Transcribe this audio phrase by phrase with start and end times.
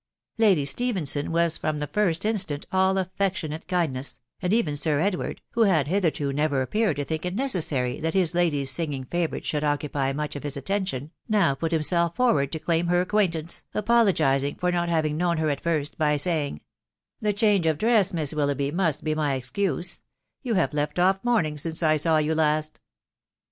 [0.39, 5.61] Lady Stephenson was from the first instant all affectionate kindness, and even Sir Edward, who
[5.65, 9.63] had hitherto never ap peared to think it necessary that his lady's singing favourite should
[9.63, 14.71] occupy much of his attention, now put himself forward to claim her acquaintance, apologising for
[14.71, 16.61] not having known her at first, by saying,"
[17.21, 18.29] The change tf fa^"N^Willoughbyf TBS WIDOW BARNABT
[18.73, 20.01] 441 must be my excuse;
[20.41, 22.79] you have left off mourning since I saw you last."